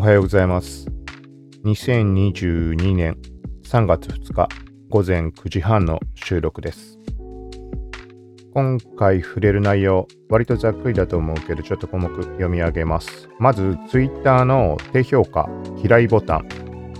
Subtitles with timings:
[0.00, 0.86] おはようございます。
[1.62, 3.18] 2022年
[3.64, 4.48] 3月2日
[4.88, 6.98] 午前9時半の収録です。
[8.54, 13.28] 今回触れる内容、割とざっくりだと思うけど、ちょっと項目読み上げます。
[13.38, 15.50] まず、Twitter の低評価、
[15.84, 16.48] 嫌いボタン、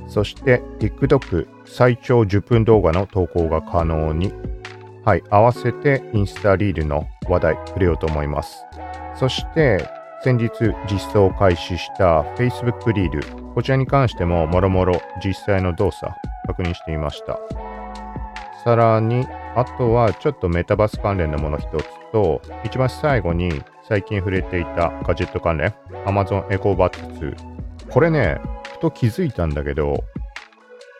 [0.07, 4.31] そして TikTok 最長10分動画の投稿が可能に、
[5.07, 8.63] はい、合わせてインスタリールの話題触れようと思います。
[9.15, 9.89] そして、
[10.23, 10.51] 先日
[10.87, 13.23] 実装開始した Facebook リール、
[13.55, 16.13] こちらに関してももろもろ実際の動作
[16.47, 17.39] 確認していました。
[18.63, 25.71] さらに、あとはちょっとメタバース関連のもの一つと、一番最後に最近触れていたガジェット関連、
[26.05, 27.91] Amazon Echo Buds 2。
[27.91, 28.39] これね、
[28.75, 30.05] ふと気づいたんだけど、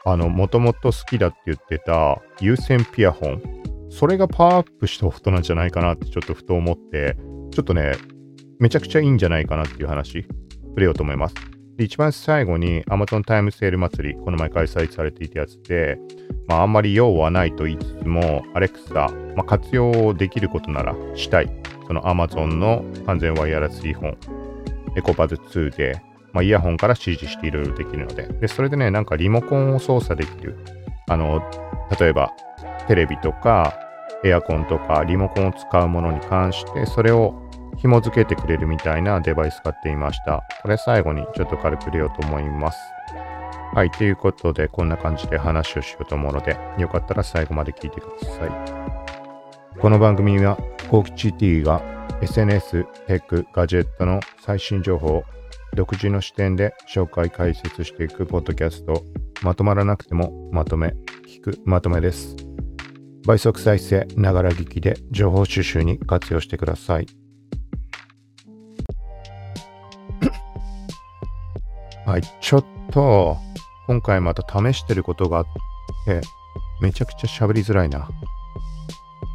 [0.07, 3.43] あの、もともと好きだって言ってた有線ピアホン、
[3.91, 7.17] それがパワーアップした音なんじゃないかなってちょっとふと思って、
[7.51, 7.93] ちょっとね、
[8.61, 10.27] めちゃくちゃいいんじゃないかなっていう話、
[10.69, 11.35] 触れようと思います。
[11.79, 15.99] で一番最後に Amazon タイムセール祭り、この前開催されていたやつで、
[16.47, 21.51] まああんまり用はないと言いつつも、Alexa、まあ、活用できることならしたい。
[21.87, 24.19] その Amazon の完全ワイヤレスイヤホン、
[24.95, 26.03] EcoBuds 2で、
[26.35, 28.29] まあ、イヤホンから指示していろいろできるので。
[28.29, 30.59] で、それでね、なんかリモコンを操作できる。
[31.09, 31.41] あの、
[31.99, 32.31] 例えば
[32.89, 33.75] テレビとか
[34.23, 37.50] エアコンとかリモコンを使うものに関して、それを
[37.81, 40.45] 紐付けてくれるみたいなデバイス使っていました。
[40.63, 42.79] これ最後にちょっと軽く入れようと思います。
[43.75, 49.79] はい、ということで、こんな感じで話をしようと思うので、よかったら最後まで聞いてください。
[49.79, 50.59] この番組は、
[50.91, 51.81] コーキチ T が
[52.21, 55.25] SNS、テック、ガジェットの最新情報を
[55.75, 59.05] 独自の視点で紹介解説していくポッドキャスト、
[59.43, 60.95] まとまらなくてもまとめ、
[61.27, 62.37] 聞くまとめです。
[63.25, 67.20] 倍速再生、ながら聞きで情報収集に活用してください。
[72.07, 73.37] はい、ちょっと、
[73.87, 75.47] 今回また試してることがあっ
[76.07, 76.21] て、
[76.81, 77.99] めちゃくちゃ喋りづらいな。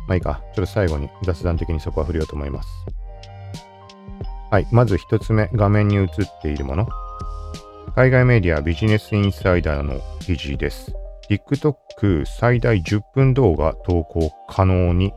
[0.08, 2.70] まあいいか、ちょっと最後に雑談的にそこは振りようと思います。
[4.52, 6.08] はい、まず一つ目、画面に映っ
[6.42, 6.88] ているもの。
[7.96, 10.94] 海外メディアビジネスインサイダーの記事です。
[11.30, 15.14] TikTok 最大10分動画投稿可能に。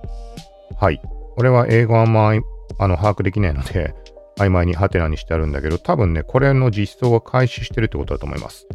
[0.78, 1.01] はい。
[1.37, 2.33] 俺は英語あんま
[2.78, 3.95] あの把握できないので、
[4.38, 8.66] 曖昧にハテナにしてあるんだけど、多分ね、これの実装は開始してるってことだと思います。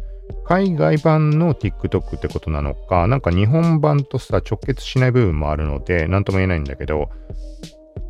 [0.44, 7.08] 海外版の TikTok ってことなのか、なんか日本版とさ、直結しない部分もあるので、なんとも言えないんだけど、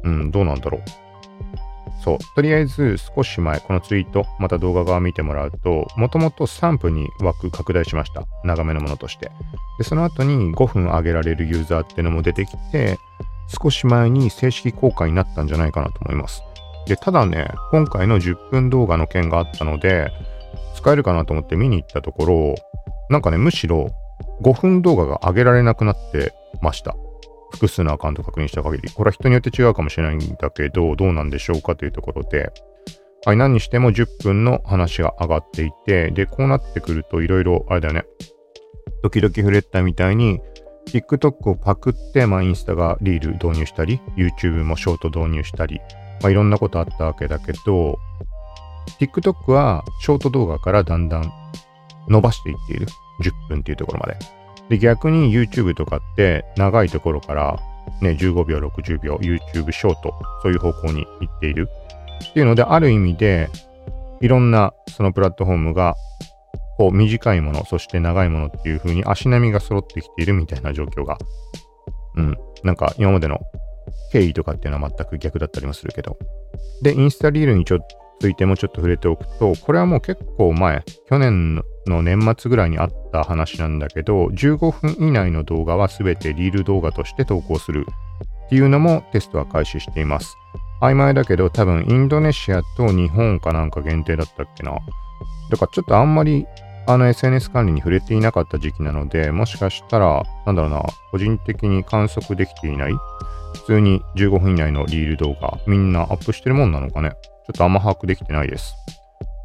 [0.03, 0.82] うん、どうなんだろう。
[2.04, 2.19] そう。
[2.34, 8.25] とりあえず少し前、このツイート、また動画側見てもらうと、もともと3分に枠拡大しました。
[8.44, 9.31] 長めのものとして。
[9.78, 12.98] で、その後に5分上げられるユーザーってのも出てきて、
[13.62, 16.43] 少し前に正式公開になったんじゃないかなと思います。
[16.87, 20.11] で、ただね、今回の10分動画の件があったので、
[20.75, 22.55] 使えるかなと思って見に行ったところ、
[23.09, 23.91] なんかね、むしろ
[24.43, 26.97] 5分動画が上げられなくなってました。
[27.53, 28.91] 複数のアカウント確認した限り。
[28.91, 32.53] これは人によって違うかもしれないんだけど、どうなんでしょうかというところで、
[33.25, 38.05] はい、何にしても10分の話が上がっていて、で、こうなってくるといろいろ、あれだよね、
[39.03, 40.41] 時々触れたみたいに、
[40.87, 45.81] TikTok をパクって、まあ、インスタがリール導入したり、YouTube もショート導入したり、
[46.22, 47.98] まあ、いろんなことあったわけだけど、
[49.00, 51.32] TikTok はショート動画からだんだん
[52.08, 52.86] 伸ばしていっている。
[53.20, 54.19] 10分っていうところまで。
[54.70, 57.58] で、逆に YouTube とかって長いところから
[58.00, 61.69] ね、15秒、60秒、YouTube ショート、そういう方向に行っている。
[62.31, 63.48] っていうので、ある意味で、
[64.20, 65.96] いろんなそのプラットフォームが、
[66.76, 71.19] こう短いもの、そして長いものっていう風に足並みが揃ってきているみたいな状況が、
[72.16, 73.41] うん、なんか今までの
[74.14, 76.16] 経緯とかっていうのは全く逆だったりもするけど。
[76.82, 77.86] で、インスタリールにちょっと
[78.20, 81.56] ついてもちょっと触れておくと、これはもう結構前、去年
[81.88, 87.86] の年末ぐらいにあった話なんだけど、15分以内の動画は全てリール動画として投稿する
[88.47, 90.36] っていうのもテストは開始しています。
[90.81, 94.78] 曖昧だけど多分インドネシアと日本かなんか限定だったっけな。
[95.50, 96.46] だからちょっとあんまり
[96.87, 102.93] あの SNS 管理に触れていなかった時期なので、もしかしたら、なんだろうな、個人的に観測できていない
[103.55, 107.11] 普通に15分以内のリール動画、みんなアップしてるもんなのかね？
[107.11, 108.75] ちょっとあんま把握できてないです。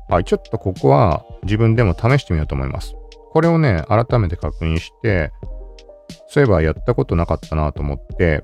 [0.09, 2.95] はい、ちょっとここは自分でも試してみようと思います。
[3.31, 5.31] これをね、改めて確認して、
[6.27, 8.41] そういえばやったことなかったなと思って、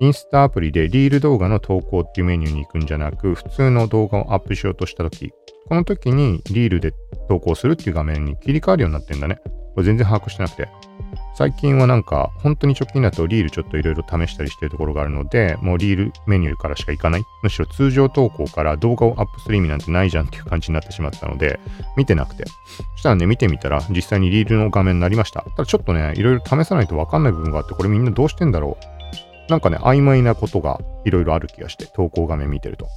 [0.00, 5.32] インスタアプリでリール動画の投稿っていうメニューに行くんじゃなく、普通の動画をアップしようとしたとき、
[5.68, 6.92] この時にリールで
[7.28, 9.38] 投稿するっていう画面に切り替わるようになってんだね。
[9.74, 10.68] これ全然把握してなくて。
[11.34, 17.24] 最近はなんか、本当に直近だとリールちょっといろいろ試したりしてるところがあるので、もうリールメニューからしか行かない。
[17.42, 21.58] むしろ通常投稿から動画をアップする意味なんてないじゃんっていう感じになってしまったので、
[21.96, 22.44] 見てなくて。
[22.46, 22.52] そ
[22.98, 25.40] したらね、見てみたら実際にリールの画面になりました。
[25.56, 28.76] ただちょっとね、いろいろ試さないとわかんない部分があって、これみんなどうしてんだろ
[29.48, 29.50] う。
[29.50, 32.88] なんかね、曖昧なことがいろいろある気がして、投稿画面見てると。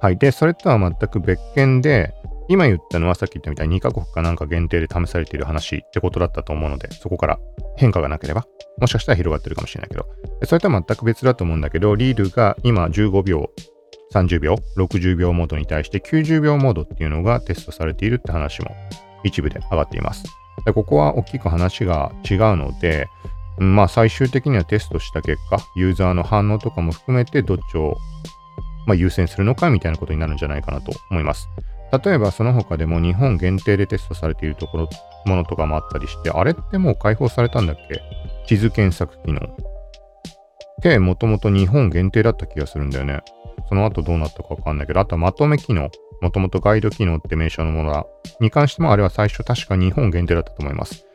[0.00, 0.16] はい。
[0.16, 2.14] で、それとは全く別件で、
[2.50, 7.38] 今言ったのはさっき言ったみたいに2カ国かなんか限定で試されている話ってことだったと思うので、そこから
[7.76, 8.44] 変化がなければ、
[8.78, 10.04] もしかしたら広がってるかもしれないけど、
[10.44, 13.50] それとは全く別だと思うんだけど、リールが今15秒、
[14.12, 18.74] 30秒、60秒モードに対して90秒モードっていうのがテストされているって話も
[19.22, 20.24] 一部で上がっています。
[20.66, 23.06] でここは大きく話が違うので、
[23.58, 27.96] まあ最終的にはテストした結果、ユーザーの反応とかも含めてどっちを
[28.86, 31.48] ま、優先するのかみたいなことになるんじゃないかなと思います。
[31.92, 34.88] 例えばその他でも日本限定でテストされているところ、
[35.26, 38.00] ものとかもあったりして、あれってもう開放されたんだっけ？
[38.46, 39.40] 地図検索機能。
[39.40, 43.20] ってもともと日本限定だった気がするんだよね。
[43.68, 45.90] その後どうなったかわかんないけど、あとはまとめ機能。
[46.20, 48.06] もともとガイド機能って名称のものだ。
[48.40, 51.06] に関してもあれは最初確か日本限定だったと思います。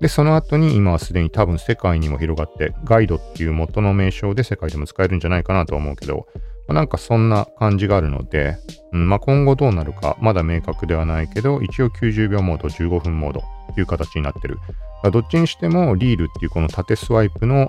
[0.00, 6.26] で、その後に今はすでに多分世界にも広がって、ガイドっていう元の名称で世界でも使えるんじゃないかなと思うけど、
[6.68, 8.56] まなんかそんな感じがあるので、
[8.92, 13.42] うんまあ、今後どうなるかまだ明確ではないけど、一応90秒モード、15分モード
[13.74, 14.58] という形になってる。
[15.10, 17.68] どっちにしてもリールっていうこの縦スワイプの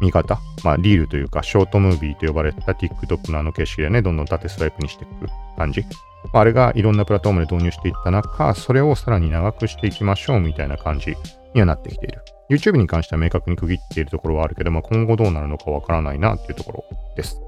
[0.00, 5.84] 見方、まあ、リールというかショートムービーと呼ばれた TikTok のあの景色でね、どんどん縦スワイプにしていく感じ。
[6.32, 11.14] あ、あれがいろんなプラットフォームで導入していった中、それをさらに長くしていきましょうみたいな感じ
[11.54, 12.22] にはなってきている。
[12.50, 16.84] YouTube に関しては明確に区切っているところはあるけど、まあ、今後どうなるのかわからないなっていうところ
[17.16, 17.40] です。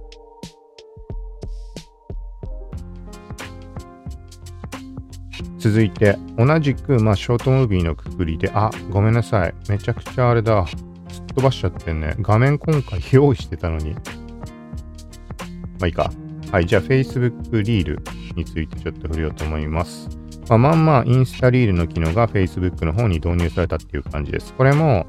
[5.59, 9.55] 続いて、同じく、まあ、ショートムービーのくくりで、あ、ごめんなさい。
[9.69, 10.67] めちゃくちゃあれだ。
[10.67, 10.77] す
[11.21, 12.15] っ飛ばしちゃってんね。
[12.21, 13.95] 画面今回用意してたのに。
[13.95, 14.01] ま
[15.83, 16.11] あいいか。
[16.53, 18.03] はい、じゃあ Facebook リール
[18.35, 20.09] についてちょっと触れようと思います。
[20.49, 24.55] まあ、まんまインスタリールの機能が Facebook の方に導入されたっていう感じです。
[24.55, 25.07] これも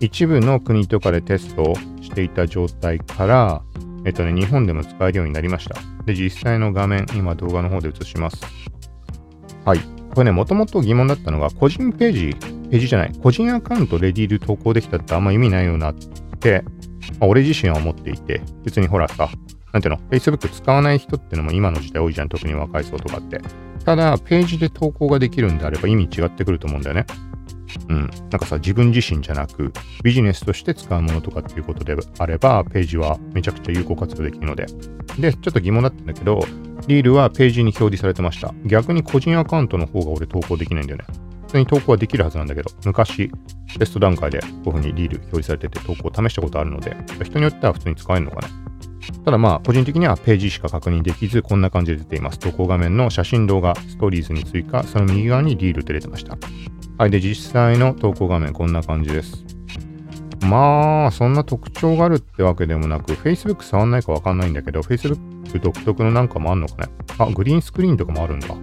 [0.00, 3.62] 一部の国とかでテストをしていた状態から、
[4.04, 5.76] えっとね、日本でも使えるようになりました。
[6.04, 8.42] で、実際の画面、今動画の方で映します。
[9.64, 9.80] はい。
[10.14, 12.36] これね、もともと疑問だったのが、個人ページ、
[12.70, 15.94] ページじゃない、個人アカウントレディール投稿できたってあんま意味ないよなっ
[16.40, 16.64] て、
[17.18, 19.28] まあ、俺自身は思っていて、別にほらさ、
[19.72, 23.40] なんていうの、Facebook 使わない人ってのも今の時代多いじゃん、特に若い層とかって。
[23.84, 27.06] ただ、ページで投稿ができるんであれば意味違ってくると思うんだよね。
[27.88, 27.98] うん。
[27.98, 29.72] なんかさ、自分自身じゃなく、
[30.02, 34.66] ビジネスとして使うものとかっていうことであれば、ページはめちゃくちゃ有効活用できるので。
[35.18, 36.40] で、ちょっと疑問だったんだけど、
[36.86, 38.54] リールはページに表示されてました。
[38.66, 41.04] 逆に個人アカウントの方が俺投稿できないんだよね。
[41.46, 43.30] 普通に投稿はできるはずなんだけど、昔、
[43.78, 48.48] テスト段階でこういう風にリール表示されてて投稿を試したことあるので、人によっては普通に使えるのかな。
[49.24, 52.38] ただまあ、個人的にはページしか確認できず、こんな感じで出ています。
[52.38, 56.36] 投稿画面の写真、動画、ストーリーズに追加、その右側にリールって出てました。
[56.96, 57.10] はい。
[57.10, 59.44] で、実際の投稿画面、こんな感じです。
[60.46, 66.92] まあ、そんな特徴があるってわけでもなく、Facebook 触んないかわかんないんだけど、Facebook 独特のなんかもあんのかね？
[67.18, 68.48] あ、グリーンスクリーンとかもあるんだ。
[68.48, 68.56] こ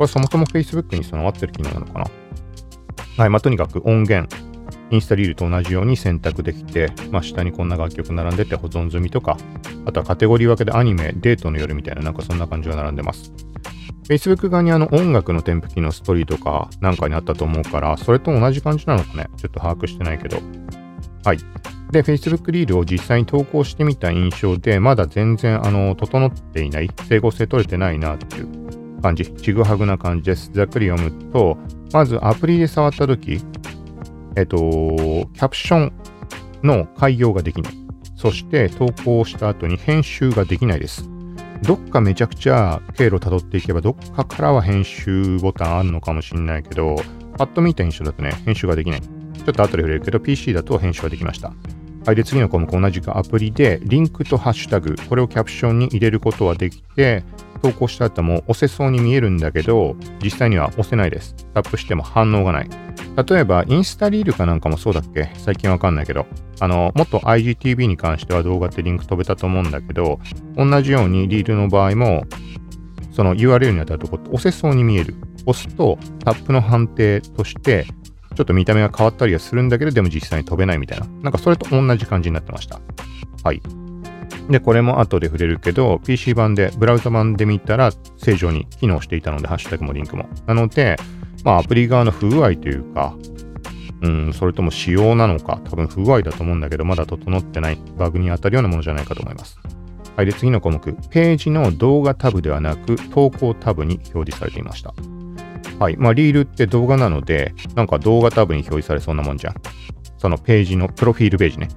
[0.00, 2.04] れそもそも Facebook に備わってる機能なのかな？
[3.16, 4.28] はい、まあ、とにかく音源、
[4.90, 9.36] インスタリールと同じように選択できて、まあ、下にこんな楽曲並んでて保存済みとか、
[9.86, 13.32] あとはカテゴリー分けでアニメ、デートの夜みたいな、なんかそんな感じが並んでます。
[14.08, 19.28] Facebook 側にあの音楽の添付機のストーリーとかなんかにあったと思うから、それと同じ感じなのかね？
[19.36, 20.38] ちょっと把握してないけど。
[21.24, 21.38] はい。
[21.92, 28.48] で、Facebook リールを実際に投稿してみた印象で、まだ全然、あの、整っていない、整合性取れてないなっていう
[29.02, 29.26] 感じ。
[29.34, 30.52] ちぐはぐな感じです。
[30.52, 31.58] ざっくり読むと、
[31.92, 33.40] まずアプリで触ったとき、
[34.36, 35.92] えっと、キャプション
[36.62, 37.72] の開業ができない。
[38.14, 41.09] そして投稿した後に編集ができないです。
[41.62, 46.96] どっかめちゃくちゃ経路辿っていけば、どっかからは編集ボタンあるのかもしんないけど、
[47.36, 49.00] パッと見た印象だとね、編集ができない。
[49.00, 51.52] ちょっと後で触れるけど、PC だと編集ができました。
[52.06, 52.16] はい。
[52.16, 57.24] で、次の項目、同じくアプリで、リンクとハッシュタグ、これをキャプションに入れることはできて、
[57.62, 61.34] 投稿した後も押せそうに見えるんだけど、実際には押せないです。
[61.52, 62.70] タップしても反応がない。
[63.28, 65.30] 例えば、インスタリールかなんかもそうだっけ？
[65.36, 66.26] 最近わかんないけど。
[66.60, 70.20] あの、もっと IGTV に関しては動画ってリンク飛べたと思うんだけど、
[70.56, 72.24] 同じようにリールの場合も、
[73.12, 75.14] その URL に当たるとこ押せそうに見える。
[75.46, 77.86] 押すとタップの判定として、
[78.36, 81.06] ちょっと見た目が変わったりはするんだけど、でも実際に飛べないみたいな。
[81.22, 82.80] なんかそれと同じ感じになってました。
[83.42, 83.62] はい。
[84.50, 90.28] で、これも後で触れるけど、PC 版で、ブラウザ版で見たら正常に機能していたので、ハッシュタグもリンクも。
[90.46, 90.96] なので、
[91.44, 93.14] まあアプリ側の不具合というか、
[94.02, 99.58] うん、それとも仕様なのか、多分不具合だと思うんだけど、まだ整ってないバグに当たるようなものじゃないかと思います。
[100.16, 100.92] はい、で、次の項目。
[101.10, 104.94] ページの動画タブではなく、投稿タブに表示されていました。
[105.78, 109.54] はい、まあ、リールって動画なので、なんか動画タブに表示されそうなもんじゃん。
[110.18, 111.68] そのページのプロフィールページね。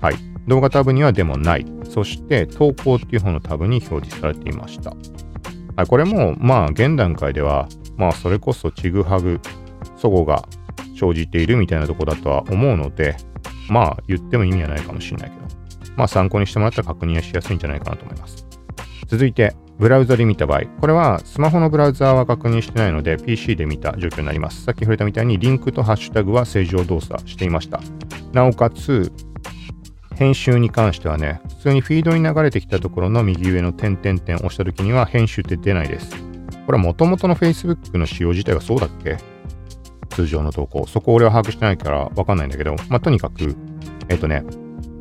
[0.00, 0.14] はい。
[0.46, 1.66] 動画タブにはでもない。
[1.84, 4.94] そして、投稿っていう方のタブに表示されていました。
[5.76, 9.40] はい、これも、まあ、現段階では、まあ、それこそちぐはぐ、
[9.96, 10.48] そごが
[11.00, 13.16] 生じているみたいなとこだとは思うので、
[13.68, 15.42] まあ、言っても意味はないかもしれないけど、
[15.96, 18.46] まあ、参考にしてもらったら確認はしやすいんじゃないかなと思います。
[19.06, 24.64] 続いて、ブラウザで見た場合、これはスマホのブラウザは確認してないので PC で見た状況になります。
[24.64, 27.80] さっき触れたみたいにリンクとハッシュタグは正常動作していました。
[28.32, 29.10] なおかつ、
[30.16, 36.14] 編集に関してはね、普通にフィードに流れてきたところの右上の点々点を押した時には編集って出ないです。
[36.66, 39.16] これは元々の Facebook の仕様自体がそうだっけ？
[40.10, 40.86] 通常の投稿。
[40.86, 43.56] そこ俺は把握してないからわかんないんだけど、まあ、とにかく、
[44.08, 44.44] えっ、とね、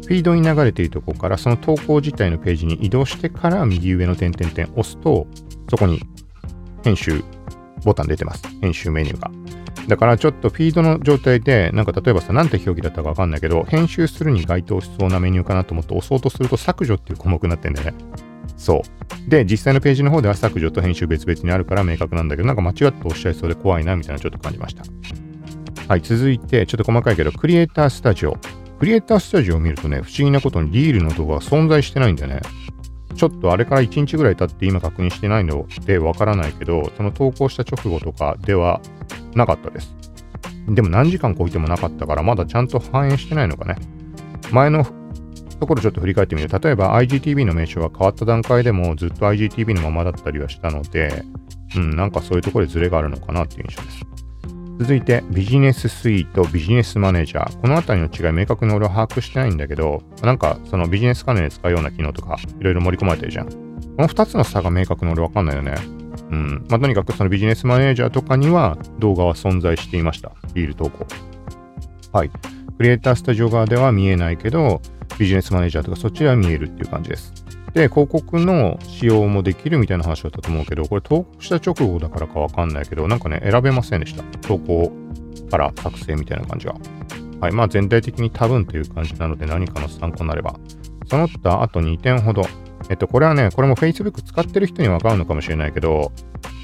[0.06, 5.28] フィードに流れているとこからその投稿自体のページに移動してから右上の点々点押すと、
[5.70, 6.02] そこに
[6.84, 7.24] 編集
[7.84, 8.44] ボタン出てます。
[8.62, 9.30] 編集メニューが。
[9.88, 18.29] だからちょっとフィードの状態で、なんか例えばさ、なんて表記だったかわかんないけど、編集するに該当しそうなメニューかなと思って押そうとすると削除っていう項目になってんだよね。
[18.60, 18.84] そ
[19.28, 19.30] う。
[19.30, 24.84] で、実際のページの方では削除と編集別々にあるから明確なんだけど、なんか間違って押しゃいそうで怖いなみたいなちょっと感じました。
[25.88, 28.38] はい、続いて、ちょっと細かいけど、クリエイタースタジオ。
[28.80, 32.42] クリエイタースタジオを見るとね、不思議なことにリールの動画が存在してないんだよね。
[33.16, 38.82] ちょっとあれから1日ぐらい経って今確認してないのでわからないけど、その投稿した直後とかでは
[39.36, 39.96] なかったです。
[40.68, 43.76] でも何時間こいてもなかったから、まだちゃんと反映してないのかね。
[44.52, 44.86] 前の
[45.60, 46.48] ところちょっと振り返ってみる。
[46.48, 51.24] 例えば IGTV の名称が変わった段階でもずっと IGTV のままだったりはしたので、
[51.76, 54.06] うん、なんかそういうところでズレがあるのかなっていう印象です。
[54.80, 57.60] 続いて、ビジネススイート、ビジネスマネージャー。
[57.60, 63.50] このあたりの違い、明確に俺は把握してないんだけど、なんかそのビジネス関連で使うような機能とか、いろいろ盛り込まれてるじゃん。
[63.50, 63.54] こ
[63.98, 65.76] の2つの差が明確に俺わかんないよね。
[66.32, 66.66] うん。
[66.70, 70.32] まあ、とにかくそのビジネスマネージャーとかには動画は存在していました。
[70.54, 71.06] リール投稿。
[72.14, 72.30] はい。
[72.78, 74.82] クリエイタースタジオ側では見えないけど、
[75.18, 77.34] ビジネスマネージャーとかそっちは見えるっていう感じです。
[77.74, 84.24] で、広告の使用もできるみたいな話だったと思うけど、これ投稿した直後だからかわかんないけど、なんかね、選べませんでした。
[84.40, 84.92] 投稿
[85.52, 86.76] から作成みたいな感じは。
[87.40, 87.52] はい。
[87.52, 90.56] まあ全体的に多分という感じなので何かの参考になれば。
[91.08, 92.44] その他、あと2点ほど。
[92.90, 96.12] えっと、これはね、これも Facebook 使ってる人にわかるのかもしれないけど、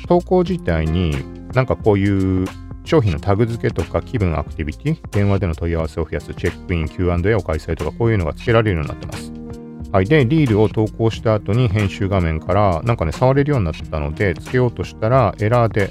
[0.07, 1.15] 投稿自体に
[1.53, 2.47] なんかこういう
[2.85, 9.31] 商品のタグ付けとか気分アクティビティ、電話での問い合わせを増やすチェックイン、Q&A を開催とかこういうのが付けられるようになってます。
[9.91, 10.05] はい。
[10.05, 15.89] で、リールを投稿した後に編集画面からなんかね、触れるようになったので、付けようとしたらエラーで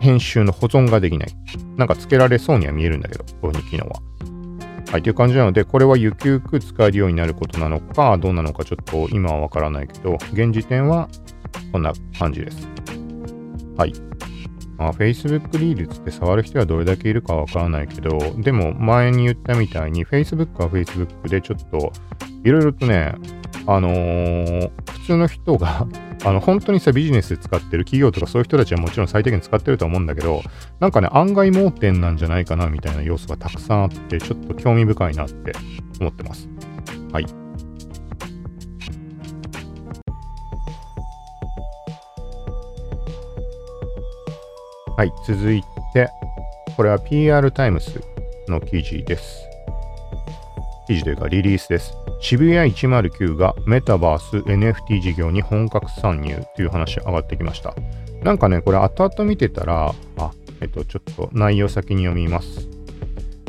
[0.00, 1.28] 編集の保存ができない。
[1.76, 4.00] なんか付けられそうには見えるんだけど、この機能は。
[4.92, 11.08] はい、という感じなので、これはゆくゆく使えるようになることなのか、どうなのかちょっと今はわからないけど、現時点は
[11.72, 12.68] こんな感じです。
[13.76, 13.92] はい。
[14.76, 21.92] まあ、Facebook リールって触る人はどれだけいるかわからないけど、でも前に言ったみたいに Facebook は Facebook でちょっと
[22.44, 23.14] いろいろとね、
[23.66, 25.86] あのー、普通の人が
[26.24, 30.42] あの、本当にさ、ビジネスで使ってる企業とかそういう人たちはもちろん最低限使ってると思うんだけど、
[30.80, 35.52] なんかね、案外盲点なんじゃないかなみたいな要素がたくさんあって、ちょっと興味深いなって
[36.00, 36.48] 思ってます。
[37.12, 37.45] はい。
[44.96, 45.62] はい、続い
[45.92, 46.08] て、
[46.74, 48.00] これは PR タイムス
[48.48, 49.46] の記事です。
[50.86, 51.92] 記事というかリリースです。
[52.22, 57.74] 渋谷109がメタバース NFT 事業に本格参入という話上がってきました。
[58.22, 60.30] なんかね、これ後々見てたら、あ、
[60.62, 62.66] えっと、ちょっと内容先に読みます。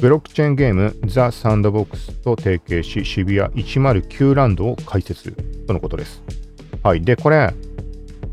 [0.01, 5.31] ブロックチェーンゲームザ・サンドボックスと提携し渋谷109ランドを開設
[5.65, 6.21] とのことです。
[6.83, 7.01] はい。
[7.01, 7.53] で、これ、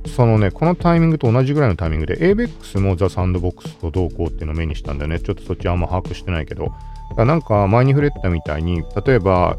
[0.06, 5.18] そのね、このタイミングと同じぐらいのタイミングで ABEX もザ・サンドボックスと同行っていうのを目にしたんだよね。
[5.20, 6.73] ちょっとそっちあんま把握してないけど。
[7.16, 9.56] なんか前に触れたみたいに、例えば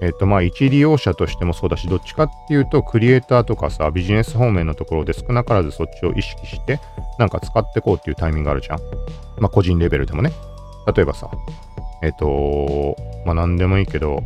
[0.00, 6.80] えっとまあ一利用者としてもそうだし、どっちかっていうとクリエイターとかさ、ビジネス方面のところで少なからずそっちを意識して、
[7.18, 8.78] なんか使ってこうっていうタイミングあるじゃん。
[9.40, 10.32] まあ個人レベルでもね。
[10.94, 11.30] 例えばさ、
[12.02, 14.22] えっと、まあ何でもいいけど、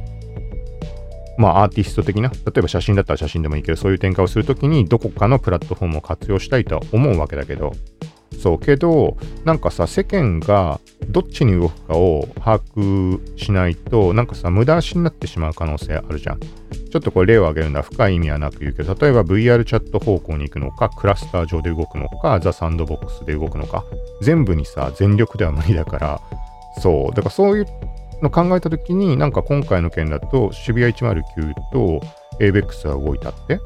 [1.39, 7.73] まあアーティスト的な、例えば写真だったら写真でもいいけど、そういう展開をするときにどこかのプラットフォームを活用したいとは思うわけだけど、
[8.39, 16.41] そうけどなんかさ世間がどっちに動くかを把握しないとなんかさ無駄足になってしまう可能性あるじゃん。
[16.41, 23.85] ちょっとこれ例を挙げるのは深い意味はなく言うけど例えば VR チャット方向に行くのかクラスター上で動くのかザ・サンドボックスで動くのか
[24.23, 26.21] 全部にさ全力では無理だから
[26.81, 27.15] そう。
[27.15, 27.67] だからそういう
[28.23, 31.23] の考えた時になんか今回の件だと渋谷109
[31.73, 32.01] と
[32.41, 33.61] ABEX が動いたって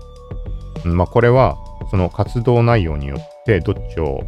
[0.84, 1.56] まあこれは
[1.90, 4.22] その活動内容によってどっちを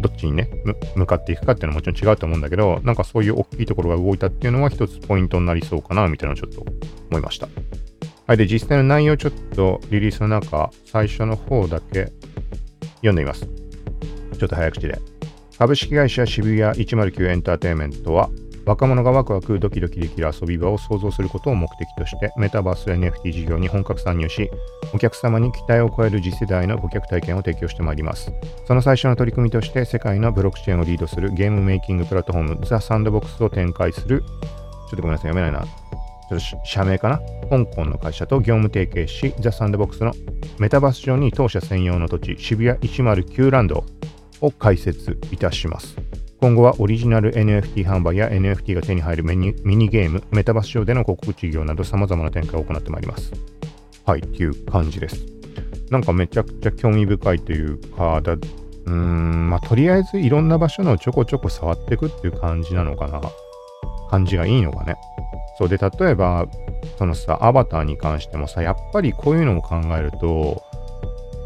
[0.00, 0.48] どっちにね、
[0.94, 6.64] 向かっていくかっていうのはもちろん違うと思うんだけど、なんかそういう大きいところが動いたっていうのは一つポイントになりそうかな、みたいなのをちょっと
[7.10, 7.48] 思いました。
[8.26, 8.36] はい。
[8.36, 12.12] で、実際の内容ちょっとリリースの中、最初の方だけ
[12.96, 13.46] 読んでみます。
[14.38, 14.98] ちょっと早口で。
[15.58, 18.30] 株式会社渋谷109エンターテインメントは、
[18.70, 24.48] 若者がワクワクドキドキできる遊び場を創造することを目的としてメタバース NFT 事業に本格参入し
[24.94, 28.32] お客様に期待を超える次世代の顧客体験を提供してまいります。
[28.68, 35.66] その最初の取り組みとして世界のブロックチェーンをリードするゲームメイキングプラットフォームザ・サンドボックスを展開するちょっとごめんなさい読めないな。
[35.66, 37.18] ちょっと社名かな？
[37.48, 40.12] 香港の会社と業務提携しザ・サンドボックスの
[40.60, 43.84] メタバース上に当社専用の土地渋谷109ランド
[44.40, 45.96] を開設いたします。
[46.40, 49.52] 今後はオリジナル NFT 販売や NFT が手に入るミニ
[49.88, 53.32] ゲーム、メタバース上での広告事業など様々な展開を行ってまいります。
[54.06, 55.26] はい、っていう感じです。
[55.90, 63.20] なんかめちゃくちゃ興味深いというか、だうーん、まあとりあえずいろんな場所のちょこちょこ触っていくっていう感じなのかな。
[64.08, 64.96] 感じがいいのかね。
[65.58, 66.46] そうで、例えば、
[66.98, 70.62] そのさ、アバターに関してもさ、やっぱりこういうのを考えると、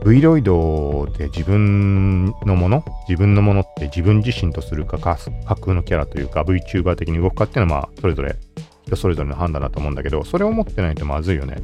[0.04, 5.16] V ロイドで自分のもの自分のものって自分自身とするか架
[5.56, 8.36] 空のキャラというか VTuber 的に動くかっていうのはまあそれぞれ
[8.84, 11.56] 人それぞれの判断だと思うんだけどそれを持ってないとまずいよね。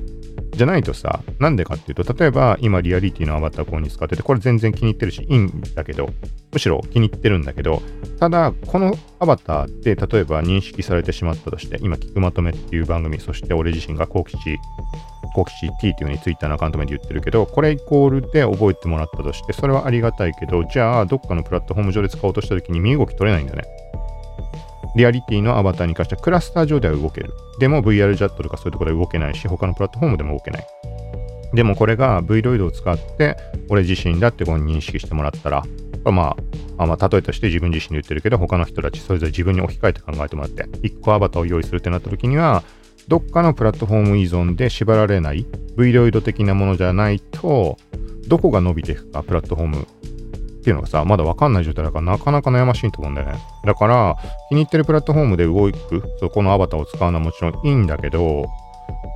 [0.53, 6.11] じゃないとさなんでかっていうと例えば今リアリティのアバターこうに使っててこれ全然気に入ってるしいいんだけど
[6.53, 7.83] むしろ気に入ってるんだけど
[8.19, 14.59] ただこのアバターって例えば認識されてしまったとして今聞くまとめっていう番組そして俺自身が好奇地
[15.35, 23.63] コキシ T っていうふうに Twitter のアカウント名で言ってるけど、これイコールで覚えてもらったとして、それはありがたいけど、じゃあ、どっかのプラットフォーム上で使おうとしたときに身動き取れないんだね。
[24.97, 27.33] リアリティのアバターに関してはクラスター上では動ける。
[27.59, 30.67] でも VR ジャットとかそういうところで動けないし、他のプラットフォームでも動けない。
[31.55, 33.37] でもこれが V ロイドを使って
[33.69, 35.65] 俺自身だってこう認識してもらったら、
[36.05, 36.37] ま
[36.79, 42.63] あ、まあ、例えとして自分自身で言ってるけど、他の人たちそれぞれ自分に置き換えて考えてもらって、1個アバターを用意するってなった時には、
[43.09, 47.79] どっかのプラットフォーム依存で縛られない V ロイド的なものじゃないと、
[48.29, 53.39] どこが伸びていくか、プラットフォームっていうのがさ、まだわかんない状態だからなかなか悩ましいと思うんだよね。
[53.65, 54.17] だから、
[54.51, 58.47] 気に入ってるプラットフォームで動く、そこのアバターを使うのはもちろんいいんだけど、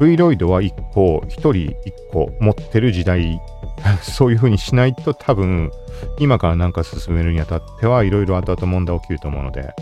[0.01, 1.75] V ロイドは1個、1人1
[2.11, 3.41] 個持ってる時代、
[4.03, 5.71] そういう風にしないと多分、
[6.19, 9.75] 今からなんか進めるにあたってはいろいろ後々問題起きると思うので、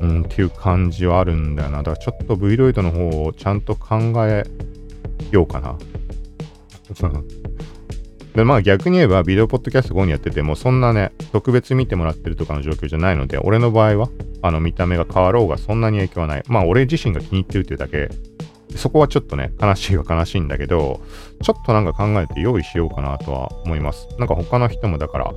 [0.00, 1.78] うん、っていう感じはあるんだよな。
[1.78, 4.44] だからちょっと V ロイドの方をちゃんと考え
[5.30, 5.76] ようかな。
[8.34, 14.10] でまあ逆に言えばビデオポッドキャスト5にやっててもそんなね特別見てもらってるとかの状況じゃないので俺の場合は
[14.42, 18.10] あの見た目が変わろうがそんなに影響はないまあ俺自身が気に入ってるっていうだけ
[18.76, 21.00] そこはちょっとね悲しいは悲しいんだけど
[21.42, 25.32] ちょっとなんか考えて用意しようかなとは思いますなんか他の人もだから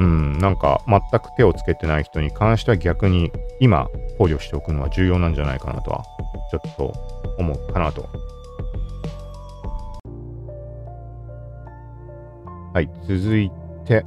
[0.00, 3.86] うん、なんか全く手をつけてない人に関しては逆に今
[4.16, 6.02] 考慮しておくのは重要なんじゃないかなとは
[6.50, 6.94] ちょっと
[7.36, 8.08] 思うかなと。
[12.72, 13.50] はい、続い
[13.84, 14.02] て、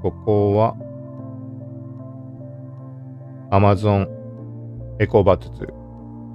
[0.00, 0.74] ここは
[3.50, 4.08] Amazon
[5.00, 5.68] エコバツツ。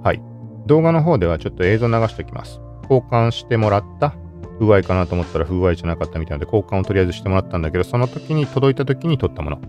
[0.04, 0.22] はい。
[0.66, 2.60] 動画の方ではちょっと映像流しておきます。
[2.82, 4.14] 交換してもらった
[4.58, 9.60] 不具合かなと思ったら不具合じゃなかったみたいなので、交換をとりあえずしてもらったんだけど、その時に届いた時に撮ったもの。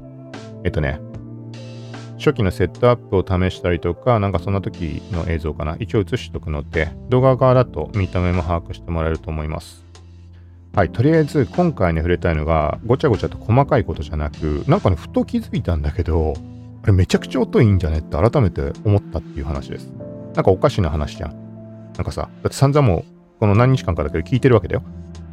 [0.63, 0.99] えっとね、
[2.17, 5.77] 初期のセットアップを試したりとか、なんかそんな時の映像かな。
[5.79, 9.85] 一応映しとくので、動画側だと見た目も把握してもらえると思います。
[10.75, 16.33] はい、とりあえず今回ね、触れたいのが、ごちゃごちゃと細かいことじゃなく、なんかね、ふと気づいたんだけど、
[16.83, 19.87] あれめちゃくちゃ音いいんじゃねって改めて思ったっていう話です。
[20.35, 21.31] なんかおかしな話じゃん。
[21.95, 24.83] なんかさ、だって散々もうこの何日間かだけど聞いてるわけだよ。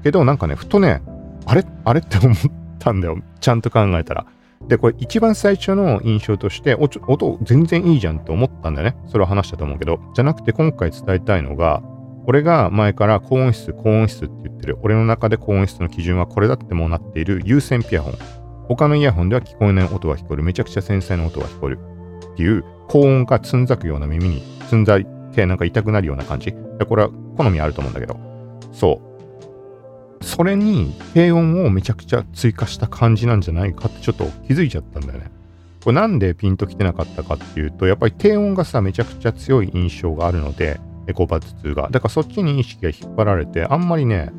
[0.03, 1.03] けどなんかね、ふとね、
[1.45, 1.65] あれ？
[1.85, 2.37] あれって思っ
[2.79, 3.19] たんだよ。
[3.41, 4.27] ちゃんと考えたら。
[4.69, 8.97] で、これ一番最初の印象として、音全然いいじゃんって思ったんだよね。
[9.07, 10.01] それは話したと思うけど。
[10.15, 11.83] じゃなくて今回伝えたいのが、
[12.27, 14.79] 俺が前から高音質、高音質って言ってる。
[14.83, 18.15] 俺の中で高音質の基準はこれだってもうなっている有線ピアホン。
[18.67, 20.43] 他のイヤホンでは聞こえない音が聞こえる。
[20.43, 21.79] めちゃくちゃ繊細な音が聞こえる。
[22.33, 26.53] っていう高音がつんざくような耳につんざいてなんか痛くなるような感じ？
[26.53, 28.19] これは好みあると思うんだけど。
[28.73, 29.01] そ
[30.21, 30.25] う。
[30.25, 35.31] それに低音をめちゃくちゃ追加した感じなんじゃないかってちょっと気づいちゃったんだよね。
[35.85, 41.89] これなんでピンときてなかったかっていうと、やっぱり低音がさ、めちゃくちゃ強い印象があるので、エコバッツ2が。
[41.91, 44.33] だからそっちに意識が引っ張られて、あんまりね、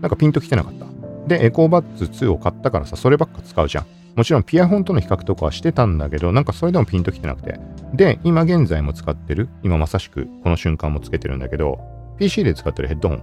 [0.00, 0.86] なんかピンときてなかった。
[1.26, 3.86] で、エコーバッツ2を買ったからさ、そればっか使うじゃん。
[4.16, 7.58] もちろんピアフォンとの比較とかはしてたんだけど、なんかそれでもピンときてなくて。
[7.94, 11.78] で、今現在も使ってる、今まさしくこの瞬間もつけてるんだけど、
[12.18, 13.18] PC で使ってるヘッドホン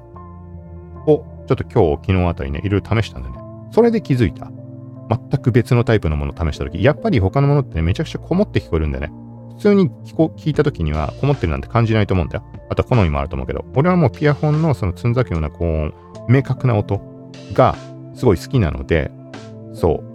[1.08, 3.38] を、ちょっと今日、昨日あたりね、いろいろ試したんだね。
[3.72, 4.52] それで気づいた。
[5.10, 9.14] 全く別のタイプのものを試したとき、やっぱり他のものってね、めちゃくちゃこもって聞こえるんだよね。
[9.58, 12.44] 普通に聞こ聞いたときには、こもってるなんて感じないと思うんだよ。
[12.70, 15.94] あとは好みもあると思うけど、俺はもうピアフォンのそのつんざくような高音、
[16.28, 17.02] 明確な音
[17.54, 17.76] が
[18.16, 19.12] すごい好きなので、
[19.74, 20.09] そう。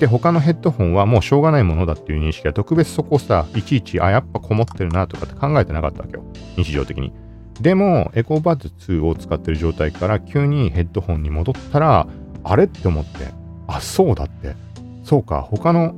[0.00, 6.24] で、他のヘッドホンはもうしょうがないものだっていう認識は特別そこさ、いちいち、あ、やっぱこもってるなとかって考えてなかったわけよ。
[6.56, 7.12] 日常的に。
[7.60, 12.06] でも、エコーバッズ2を使ってる状態から急にヘッドホンに戻ったら、
[12.42, 13.26] あれって思って、
[13.66, 14.56] あ、そうだって。
[15.04, 15.94] そうか、他の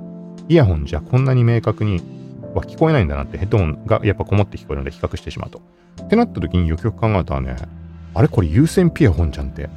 [0.49, 2.03] イヤホンじゃこんなに明確に
[2.55, 5.61] は聞こえないんだなってヘッドホンがやっぱこもって聞こえるので比較してしまうと。
[6.03, 7.55] ってなった時によくよく考えたらね、
[8.15, 9.71] あれこれ有線ピアホンじゃんって。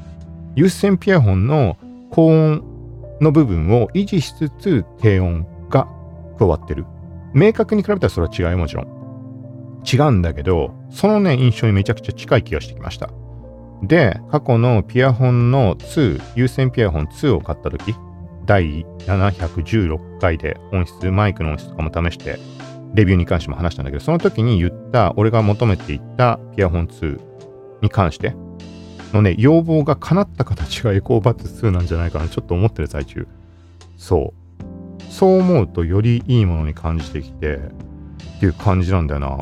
[0.55, 1.77] 有線ピアホンの
[2.09, 2.74] 高音
[3.21, 5.88] の部分を維持しつつ低音が
[6.38, 6.86] 加わってる。
[7.34, 8.95] 明確に比べたらそれは違うよもちろん。
[9.86, 13.10] 違うんだけど、そのね、印象にめちゃくちゃ近い気がしてきました。
[13.84, 17.93] で、過去のピアホンの2、有線ピアホン2を買った時、
[18.45, 22.39] 第716回で音質、マイクの音質とかも試して、
[22.93, 27.19] レビューに関しても話したんだけど、その時に言った、俺が求めていたピアホン2
[27.82, 28.34] に関して
[29.15, 33.28] のね、要望が叶った形がエコーバッツ2なんじゃないかな、ちょっと思ってる最中。
[33.97, 35.04] そう。
[35.12, 39.39] そう思うとよりいいものに感じてきて、っていう感じなんだよな。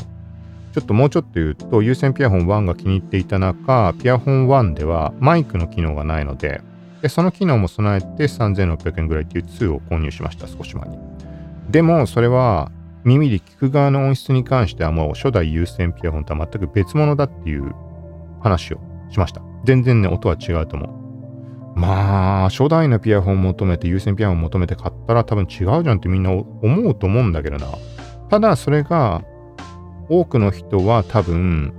[0.72, 6.62] ちょっともうちょっと言うと、有線ピアホン1が気に入っていた中、ピアホン1ではマイクの機能がないので、
[7.02, 10.98] でその機能も備えて3600円ぐらいっていう2を購入しました、少し前に。
[11.70, 12.70] でも、それは
[13.04, 17.74] 耳で聞く側の音質に関してはもう初代有線ピアホンとは全く別物だっていう
[18.40, 18.78] 話を
[19.10, 19.53] しました。
[19.64, 21.04] 全然ね、音は違うと思う。
[21.78, 27.66] まあ、初代のピアホン求めて、有線ピアホン求めて買ったら多分違うじゃんってみんな思うと思うんだけどな。
[28.30, 29.24] ただ、それが、
[30.08, 31.72] 多くの人は多分、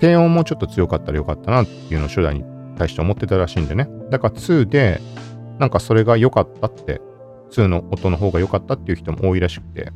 [0.00, 2.44] 低音もちょっと強かったらよかったなっていうのを初代に
[2.76, 3.88] 対して思ってたらしいんでね。
[4.10, 5.00] だから2で、
[5.58, 7.00] なんかそれが良かったって、
[7.52, 9.92] 2の音の方が良かったっていう人も多いらしくて、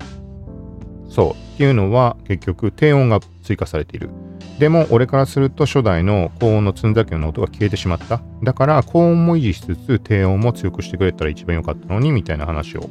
[1.09, 1.55] そう。
[1.55, 4.11] っていうのは結局低音が追加されている。
[4.59, 8.21] でも俺からすると初代の高音の積んだけの音が消えてしまった。
[8.43, 12.89] だから高音も維持しつつ低音も強くしてくれたら一番良かったのにみたいな話を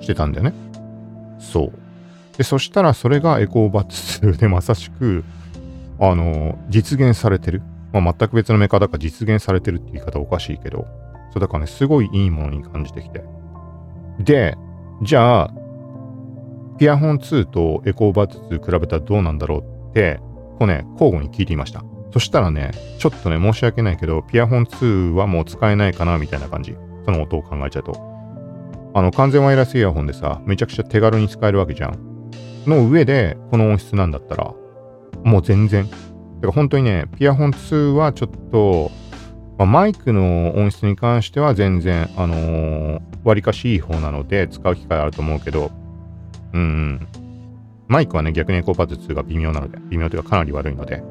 [0.00, 0.54] してたんだよね。
[1.38, 1.72] そう。
[2.38, 5.24] で、そしたらそれがエコーバッツ2でまさしく、
[5.98, 7.62] あの、実現されてる。
[7.92, 10.86] まあ、全く別のメーカーだから実現されてるって言い方おかしいけど、
[11.32, 13.24] そうだからね、すごいいいものに感じてきて。
[14.20, 14.56] で、
[15.02, 15.50] じゃあ、
[16.78, 20.20] ピアホン2とエコーバッツ2比べたらどうなんだろうって、
[20.58, 21.84] こうね、交互に聞いてみました。
[22.12, 26.76] そしたらね、ちょっとね、申し訳ないけど、ピアホン2はもう使えないかな、みたいな感じ。
[27.04, 27.92] その音を考えちゃうと。
[28.94, 31.98] あの、完全ワイヤレスイヤホンでさ、めちゃくちゃ手軽に使えるわけじゃん。
[32.66, 34.52] の上で、この音質なんだったら、
[35.22, 35.84] もう全然。
[35.84, 35.96] だか
[36.42, 38.90] ら本当にね、ピアホン2はちょっと、
[39.58, 45.72] まあ、マイクの音質に関しては全然、あのー、割かしいい方なので使う機会あると思うけど、
[46.52, 47.06] うん、
[47.88, 51.02] マイクはね、逆にエコーパッド2が微妙なので、微妙というかかなり悪いので、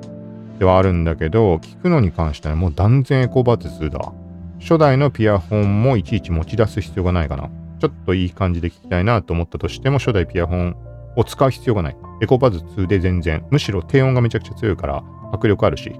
[0.59, 4.13] ではあるんだけど、聞くのに関してはもう断然エコーバッド2だ。
[4.59, 7.49] 初代のピアホンもいちいち持ち出す必要がないかな。
[7.79, 10.75] ちょっといい感じで聞きたいなと思ったとしても、初代ピアホン
[11.15, 11.97] を使う必要がない。
[12.21, 15.91] エコーパッド2で全然、むしろ低音がめちゃくちゃ強いから迫力あるし、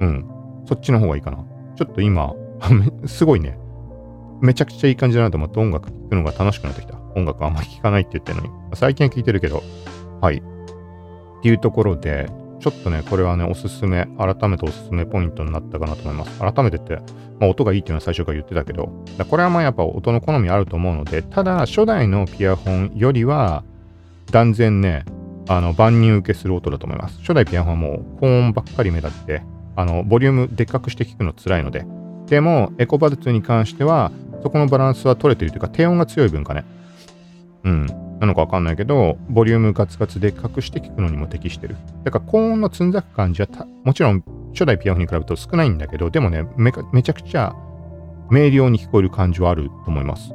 [0.00, 0.26] うん、
[0.66, 1.44] そっちの方がいいかな。
[1.76, 2.32] ちょっと今、
[3.06, 3.58] すごいね、
[4.40, 6.98] めちゃくちゃいい感じだなと思って音楽聴くのが楽しくなってきた。
[7.14, 8.50] 音楽あんまり聴かないって言ってるのに。
[8.74, 9.62] 最近は聴いてるけど、
[10.22, 10.36] はい。
[10.36, 12.30] っていうところで、
[12.60, 16.38] ちょっとね、これはね、おすすめ、改めておすすめポイントになったかなと思います。
[16.38, 16.94] 改めてって、
[17.40, 23.64] まあ、音がいいっていうのは最初から言ってたけど、これはまあやっぱ音の好みあると思うので、ただ、初代のピアホンよりは、
[24.30, 25.04] 断然ね、
[25.48, 27.18] あの、万人受けする音だと思います。
[27.18, 29.42] 初代ピアホンはもう高音ばっかり目立って、
[29.74, 31.84] あの、ボリュームでっかくして聞くの辛いので、
[32.26, 34.12] でも、エコバルツに関しては、
[34.44, 36.64] そこのバランスは取れているというか、低音が強い分かね。
[37.64, 38.11] うん。
[38.22, 41.74] なのかわかんないけど、ボリュームガツガツで隠して聞くのにも適してる。
[42.04, 43.48] だから高音のつんざく感じは
[43.82, 47.52] もちろん初代ピアノに比べると少ないんだけど、でもねめ、めちゃくちゃ
[48.30, 50.32] 明瞭に聞こえる感じはあると思います。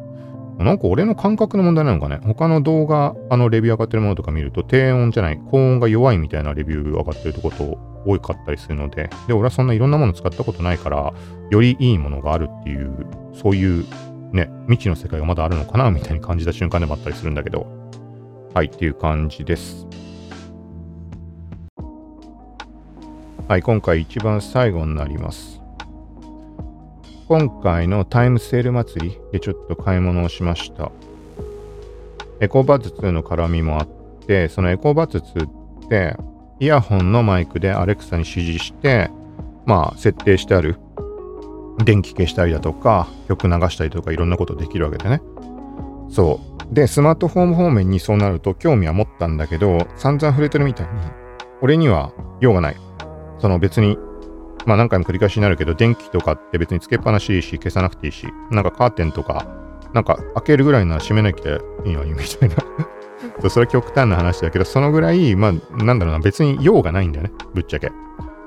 [0.58, 2.20] なんか俺の感覚の問題なのかね？
[2.24, 11.14] 他の動画、あのレビュー上がってるものとか見ると、低音じゃない、高音が弱いみたいなレビュー上がってるとこと多かったりするので、で、俺はそんないろんなもの使ったことないから、
[11.52, 12.92] よりいいものがあるっていう、
[13.34, 13.86] そういう
[14.34, 17.68] ね、未知の世界がまだあるのかなみたいに感じた瞬間でもあったりするんだけど、
[18.58, 19.86] はい、っていう感じです。
[23.48, 25.62] はい、今回一番最後になります。
[27.28, 30.92] 今回のタイムセール祭りでちょっと買い物をしました。
[32.40, 33.88] エコーバッツ2の絡みもあっ
[34.26, 36.18] て、そのエコーバッツ2って、
[36.60, 39.12] イヤホンのマイクでアレクサに指示して、
[39.68, 40.80] まあ、設定してある
[41.86, 45.22] 電気消したりだとか、曲流したりとかいろんなことできるわけでね。
[46.10, 46.57] そう。
[46.72, 50.92] で、スマートフォン方面にそうなると興味は持ったんだけど、散々触れてるみたいに、
[51.62, 52.76] 俺には用がない。
[53.40, 53.98] その別に、
[54.66, 59.48] まあ何回も繰り返しになるけど、電気とかって別につけっぱなしいいし、消さなくていいし、なんかカーテンとか、
[59.94, 62.56] なんか開けるぐらいなら閉めなきゃいいのにみたいな
[63.50, 67.32] それは極端な話だけど、そのぐらい、まあ、なんだろうな、別に用がないんだよね。
[67.54, 67.92] ぶっちゃけ。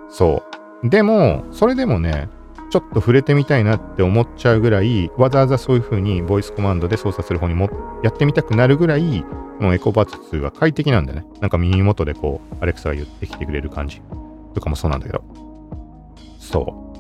[0.08, 0.42] そ
[0.82, 0.88] う。
[0.88, 2.28] でも、それでもね、
[2.70, 7.68] ちょっと触れてみたいなって思っちゃうぐらい、わざわざそういう風にボイスコマンドで操作する方にも
[8.04, 9.24] やってみたくなるぐらい、
[9.58, 11.26] もうエコバツ2は快適なんだよね。
[11.40, 14.00] なんか耳元でこう、アレクサが言ってきてくれる感じ
[14.54, 15.22] とかもそうなんだけど。
[16.38, 16.94] そ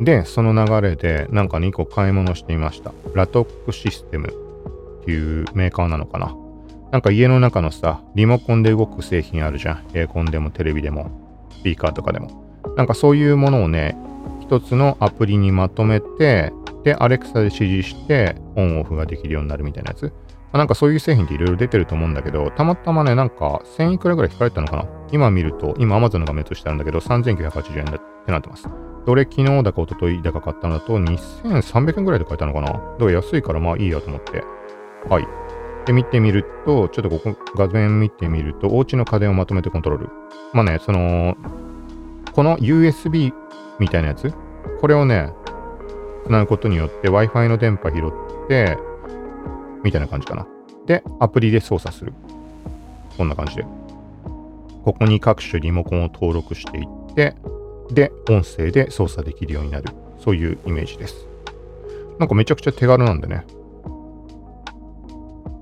[0.00, 0.04] う。
[0.04, 2.92] で、その流れで、なんか2個買い物してみました。
[3.14, 6.36] ラトックシステムっていうメーカーなのかな。
[6.92, 9.84] なんか家の中のさ、リモコンで動く製品あるじゃん。
[9.94, 11.10] エアコンでもテレビでも、
[11.50, 12.44] スピーカーとかでも。
[12.76, 13.96] なんかそういうものをね、
[14.44, 16.52] 一つのアプリにまとめて、
[16.84, 20.12] で、アレクサで指示して、オンオフができるようになるみたいなやつ。
[20.52, 24.86] なんかそういう製品っていろいろ出てると思うんだけど、たまたまね、なんか1000いくらぐらい引かれたのかな？
[25.10, 28.68] 今見ると、今 Amazon の画面としてあるんだけど、3980円だってなってます。
[29.06, 32.68] どれ昨日だか一昨日だか買ったのだと2300円ぐらいで買えたのかな？
[32.68, 34.44] だから安いからまあいいやと思って。
[35.08, 35.26] はい。
[35.86, 40.08] で、見てみると、ちょっとここ画面見てみると、お家の家電をまとめてコントロール。
[40.52, 41.36] まあね、その、
[42.32, 43.32] この USB
[43.78, 44.32] みたいなやつ、
[44.80, 45.32] これをね、
[46.26, 48.78] 繋ぐことによって Wi-Fi の電波拾って、
[49.82, 50.46] みたいな感じかな。
[50.86, 52.12] で、アプリで操作する。
[53.16, 53.66] こんな感じで。
[54.84, 57.34] ここに各種リモコンを登録していって、
[57.90, 59.84] で、音声で操作できるようになる。
[60.18, 61.26] そういうイメージです。
[62.18, 63.44] なんかめちゃくちゃ手軽なんでね。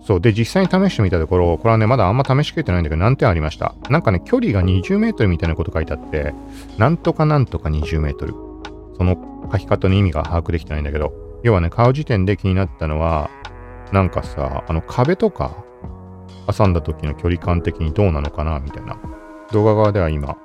[0.04, 0.20] そう。
[0.20, 3.74] で、実際に試してみたところ、これはね、まだあんま試しきれてないんだけど、何点ありました。
[3.88, 6.34] なんかね、距離が20メートルみたいなこと書いてあって、
[6.78, 8.34] なんとかなんとか20メートル。
[8.96, 9.16] その
[9.50, 11.12] 書き方の意味が把握できてないんだけど、
[11.42, 13.30] 要はね、買う時点で気になったのは、
[13.92, 15.64] なんかさ、あの壁とか
[16.50, 18.98] 挟んだ時の距離感的にどうなのかなみたいな。
[19.52, 20.36] 動画側では今、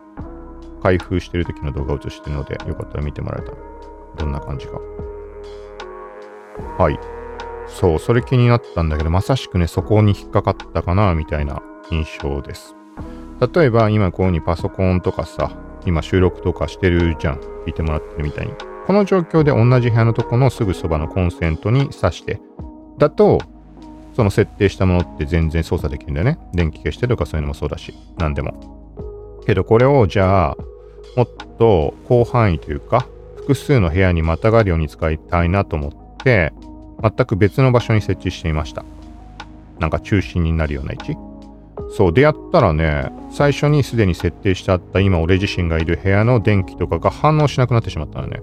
[0.83, 3.57] 開封してる時の動画を映してるので、よかったら見てもらえたら、
[4.17, 4.79] どんな感じか。
[6.77, 7.16] はい。
[7.67, 12.75] そう、それ気になったんだけど、まさしくね、そこに引っかかったかな、みたいな印象です。
[13.53, 15.51] 例えば、今こういうにパソコンとかさ、
[15.85, 17.39] 今収録とかしてるじゃん。
[17.65, 18.53] 聞いてもらってるみたいに。
[18.87, 22.39] この状況で同じ部屋のとこのすぐそばのコンセントに挿して、
[22.97, 23.39] だと、
[24.15, 26.39] その設定したものって全然操作できるんだよね。
[26.53, 29.43] 電気消してとかそういうのもそうだし、何でも。
[29.45, 30.57] けどこれをじゃあ、
[31.15, 31.27] もっ
[31.57, 36.53] と広範囲というか、複数の部屋にまたがるように使いたいなと思って、
[37.01, 38.83] 全く別の場所に設置してみました。
[39.79, 41.15] なんか中心になるような位置？
[41.95, 48.41] そう、でやったらね、最初にすでに設定してあった今俺自身がいる部屋の電気とかが反応しなくなってしまったのね。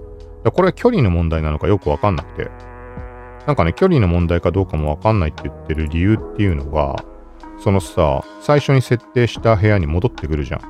[0.53, 2.49] これは距離の問題なのかよくわかんなくて。
[3.45, 6.95] なんかね、距離の問題かどうかもわかんないって言ってる理由っていうのが、
[7.59, 10.61] そのさ、最初に設定した部屋に戻ってくるじゃん。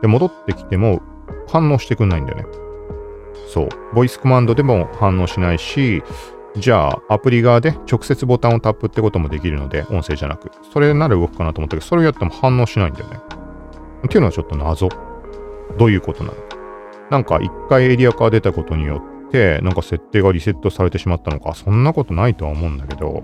[0.00, 1.00] で、戻ってきても
[1.48, 2.46] 反応してくんないんだよね。
[3.52, 3.68] そう。
[3.94, 6.02] ボイスコマンドでも反応しないし、
[6.58, 10.50] じゃあ、アプリ側で直接ボタンをタップってこともできるので、音声じゃなく。
[10.72, 13.18] それなら動くかなと思ったけど、それをやっても反応しないんだよね。
[14.06, 14.88] っていうのはちょっと謎。
[15.78, 16.36] どういうことなの？
[17.10, 23.22] なんか一回エリアから出たことによって、なんか設定がリセットされてしまったのか、そんなことないとは思うんだけど、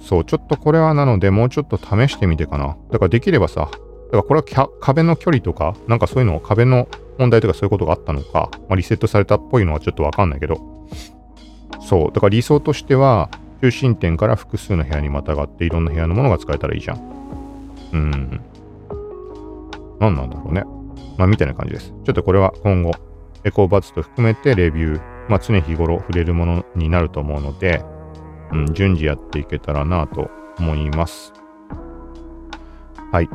[0.00, 2.76] そう、ちょっとこれはなので、もうちょっと試してみてかな。
[2.90, 10.88] だからできればさ、だからこれは壁の距離とか、なんかそういうの壁の問題とかそういうことがあったのか、まあ、リセットされたっぽいのはちょっとわかんないけど、
[11.80, 12.12] そう。
[12.12, 13.30] だから理想としては、
[13.62, 16.98] 中心点から複数の部屋にまたがっていろんな部屋のものが使えたらいいじゃん。
[17.92, 18.40] うん。
[20.00, 20.64] 何なんだろうね。
[21.18, 21.92] まあ、みたいな感じです。
[22.04, 22.92] ちょっとこれは今後、
[23.44, 27.84] エコーバッツと含めてレビュー、まあ、常日頃触れるものになると思うので、
[28.52, 31.32] うん、順次やっていけたらなと思います。
[33.12, 33.28] はい。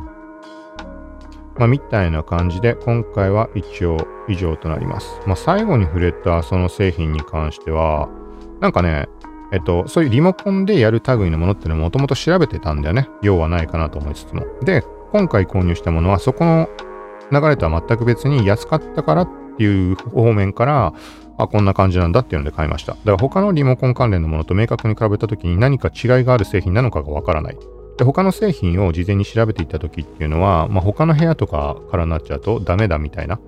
[1.58, 5.20] まあ、みたいな感じで、今回は一応以上となります。
[5.26, 8.08] まあ、最後に触れたその製品に関しては、
[8.60, 9.08] なんかね、
[9.52, 13.08] えっと、そういうリモコンでやる類のものっていうのももともと調べてたんだよね。
[13.22, 14.44] 用はないかなと思いつつも。
[14.64, 16.68] で、今回購入したものはそこの
[17.30, 20.92] 流れとは全く別に安かったからっていう方面から、
[21.38, 22.92] あ、こんな感じなんだっていうので買いました。
[22.92, 27.58] だから他のリモコン関連のものと明確に比べた時に何か違いがある製品なのかがわからない。
[27.98, 33.38] で、他の製品を事前に調べていった時っていうのは、まあ、他の部屋とかからなっちゃうとダメだみたいな。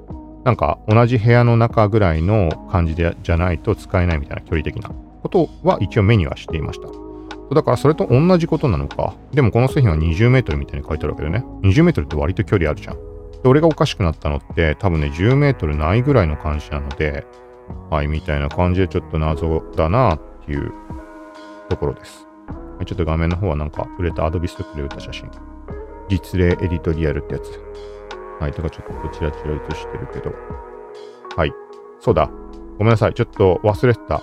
[0.48, 6.88] なんか同じ部屋の中ぐらいの感じでじゃないと使えないみたいな距離的なことは一応目にはしていました。
[7.54, 9.14] だからそれと同じことなのか。
[9.30, 11.44] でもこの製品は20メートルみたいに書いてあるわけでね。
[11.64, 12.94] 20メートルって割と距離あるじゃん。
[12.94, 13.00] で、
[13.44, 17.26] 俺がおかしくなったのって多分ね、10メートルないぐらいの感じなので、
[17.90, 20.72] はい、みたいな感じでちょっと謎だなっていう
[21.68, 22.26] ところです。
[22.86, 25.30] ちょっと画面の方はなんか売れた Adobe Stock で売った写真。
[26.08, 27.60] 実例エディトリアルってやつ。
[28.40, 30.32] はい、とかちょっとこちらちら映してるけど。
[31.36, 31.52] はい。
[32.00, 32.30] そうだ。
[32.78, 33.14] ごめんなさい。
[33.14, 34.22] ちょっと忘れてた。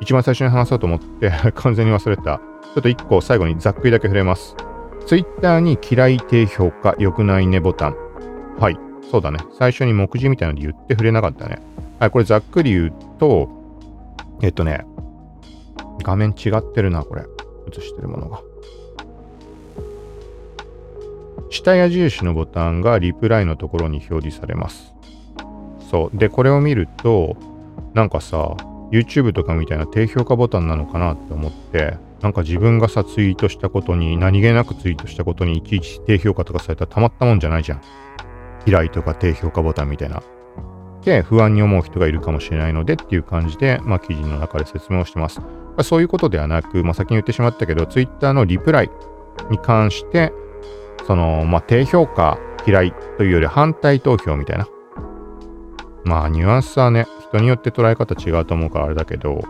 [0.00, 2.38] 一番最初に話そうと思って 完全に忘れてた。
[2.38, 4.56] ちょっと一個最後にざっくりだけ触れます。
[5.06, 7.96] Twitter に嫌い低評価良くないねボタン。
[8.58, 8.78] はい。
[9.10, 9.38] そうだね。
[9.52, 11.58] 最初に目次みたいなので言って触れなかったね。
[11.98, 13.48] はい、これざっくり言うと、
[14.42, 14.84] えっとね、
[16.02, 17.24] 画面違ってるな、これ。
[17.72, 18.40] 映してるものが。
[21.50, 24.94] 下矢印のボタンがリプライのところに表示されます。
[25.90, 26.16] そう。
[26.16, 27.36] で、これを見ると、
[27.94, 28.56] なんかさ、
[28.90, 37.80] YouTube とかみたいな低評価ボタンなのかなって思って、なんか自分がさ、ツイートしたことに、何気なくツイートしたことにいちいち低評価とかされたらたまったもんじゃないじゃん。
[38.66, 40.22] 嫌いとか低評価ボタンみたいな。
[41.04, 45.40] で、不安に思う人がいるかもしれないのでっていう感じで、まあ、記事の中で説明をしてます。
[45.82, 48.90] そういうことではなく、まあ、先に言ってしまったけど、Twitter のリプライ
[49.50, 50.32] に関して、
[51.06, 54.66] その、まあ、低評価、嫌いというより反対投票みたいな。
[56.04, 59.42] まあ、ニュアンスはね、人によって捉え方違うと思うからあれだけど、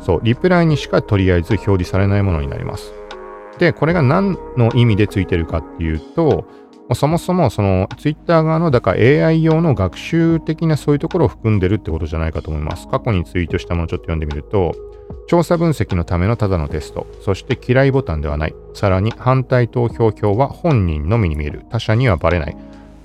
[0.00, 2.92] そう、リプライにしかとりあえず表示されないものになります。
[3.58, 6.44] で、これが何の意味でついてるかっていうと、
[6.94, 12.88] そもそもその Twitter 側のだから AI 用の学習的なそういうところを含んでるってことじゃないかと思います。
[12.88, 14.74] 過去にツイートしたものをちょっと読んでみると、
[15.26, 22.52] 調査分析のためのただのテスト、そして嫌いボタンではない、さらに反対投票票は本人のみに見える、他者にはバレない。
[22.52, 22.56] だ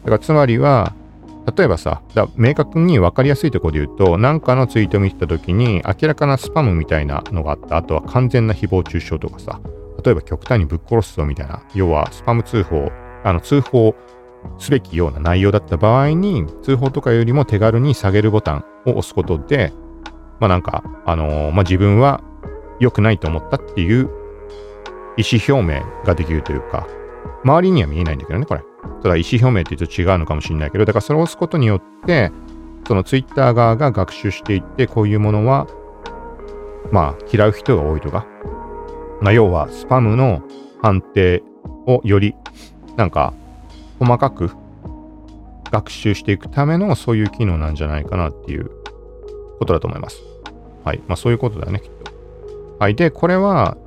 [0.05, 0.93] からつまりは、
[1.57, 2.01] 例えばさ、
[2.37, 9.59] 明確に分かりやすいところで言うと、何かのツイートを見てた時に明らかなスパムみたいなのがあった、あとは完全な誹謗中傷とかさ、
[10.05, 12.89] 例えば極端にぶっ殺すぞみたいな、要はスパム通報
[13.23, 13.95] あの通報
[14.59, 19.73] すべきような内容だった場合に、通報とかよりも手軽に下げるボタンを押すことで、
[20.39, 22.21] まあなんか、あのー、まあ自分は
[22.79, 24.09] 良くないと思ったっていう
[25.17, 26.87] 意思表明ができるというか、
[27.43, 28.61] 周りには見えないんだけどね、これ。
[29.01, 32.31] ただ意思表明って言うと違うのかもしれないけど、だからそれを押すことによって、
[32.87, 35.67] そのツイッター側が学習していって、こういうものは、
[36.91, 38.25] まあ嫌う人が多いとか、
[39.21, 40.41] まあ要はスパムの
[40.81, 41.43] 判定
[41.87, 42.35] をより
[42.97, 43.33] なんか
[43.99, 44.51] 細かく
[45.71, 48.69] 学習していくためのそういう機能なんじゃないかなっていう
[49.59, 50.21] ことだと思います。
[50.83, 51.01] はい。
[51.07, 52.11] まあそういうことだね、きっと。
[52.79, 52.95] はい。
[52.95, 53.77] で、これは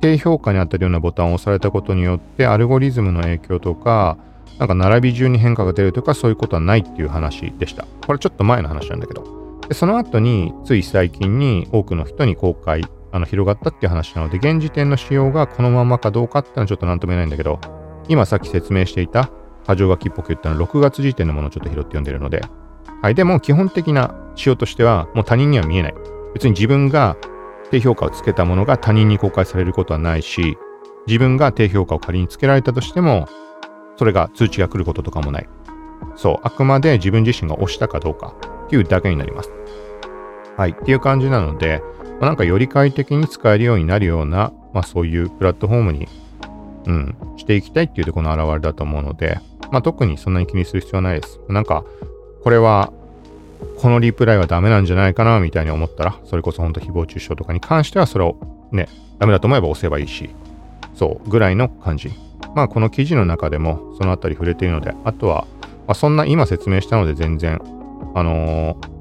[0.00, 4.16] 低評価にあたるようなボタンを押されたことによってアルゴリズムの影響とか、
[4.58, 7.86] なんか並び順に変化が出るとかそういうことはないっていう話でした。
[8.06, 9.24] これちょっと前の話なんだけど。
[9.68, 17.60] でその後につい最近に多くの人に公開あの広がったっていう話なので、現時点の仕様がこのままかどうかっていうのはちょっと何とも言えないんだけど、
[18.08, 19.30] 今さっき説明していた
[19.68, 22.42] 箇条書きっぽく言ったのは6月時点のものをちょっと拾って読んでるので、
[23.02, 23.14] はい。
[23.14, 25.94] でも基本的な仕様としてはもう他人には見えない。
[26.34, 27.16] 別に自分が
[27.70, 30.56] 低評価をつけたものが他人に公開されることはないし、
[31.06, 33.28] 自分が低評価を仮につけられたとしても、
[33.96, 35.48] それが通知が来ることとかもない。
[36.16, 36.36] そう。
[36.42, 38.34] あくまで自分自身が押したかどうか
[38.66, 39.50] っていうだけになります。
[40.56, 40.70] はい。
[40.70, 41.82] っていう感じなので、
[42.20, 46.06] まあ、なんかより快適に使えるようになるような、まあそういうプラットフォームに、
[46.86, 49.40] うん、していきたいっていうところの表れだと思うので、
[49.72, 51.40] まあ特にそんなに気にする必要はないです。
[51.48, 51.82] なんか、
[52.44, 52.92] これは、
[53.78, 58.36] このリプライはダメなんじゃないかな、みたいに思ったら、それこそ本当誹謗中傷とかに関してはそれを
[58.70, 60.28] ね、ダメだと思えば押せばいいし、
[60.94, 62.10] そう、ぐらいの感じ。
[62.54, 65.46] まあこの記事の中でもそのあたり触れているので、あとは、
[65.86, 67.60] まあ、そんな今説明したので全然、
[68.14, 68.99] あのー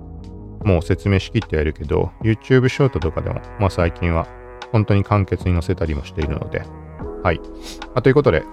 [0.63, 4.27] もう説明しきってはいるけど、YouTube ショートとかでも、まあ最近は
[4.71, 6.63] 本当に簡潔に載せたりもしているので、
[7.23, 7.41] はい。
[7.95, 8.43] あ、ということで、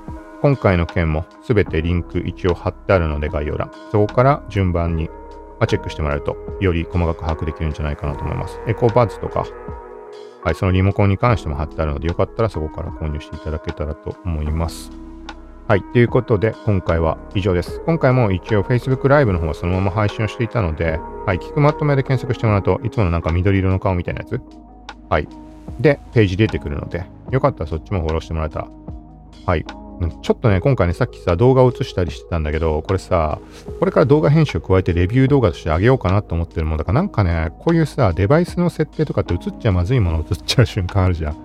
[0.42, 5.08] 今回の件もすべてリンク一応貼ってあるので概要欄、そこから順番に、
[5.66, 8.60] チェックしてもらえると、より細かく把握できるんじゃないかなと思います。
[8.66, 9.46] エコーバッズとか、
[10.44, 15.05] はい、そのリモコンに関しても貼ってあるので、よかったらそこから購入していただけたらと思います。
[15.68, 15.82] はい。
[15.82, 17.80] ということで、今回は以上です。
[17.86, 21.38] 今回も一応 Facebook ライブの方はそのまま配信をしていたので、はい。
[21.38, 24.40] 聞くまとめで検索してもらうといつものなんか緑色の顔みたいなやつ。
[25.10, 25.26] はい。
[25.80, 28.68] で、ページ出てくるので、よかったらそっちもフォローしてもらえたら、
[29.44, 29.64] はい。
[30.22, 33.40] ちょっとね、今回ね、さっきさ、動画を映したりしてたんだけど、これさ、
[33.80, 41.36] これから動画編集を加えてレビュー動画としてあげようかなと思ってるもんだから、なんかね、こういうさ、デバイスの設定とかって映っちゃまずいもの映っちゃう瞬間あるじゃん。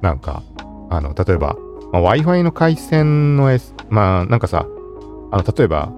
[0.00, 0.42] なんか、
[0.88, 1.58] あの、例えば、
[1.92, 4.66] まあ、Wi-Fi の回線の、S、まあ、なんかさ、
[5.30, 5.92] あの、例えば、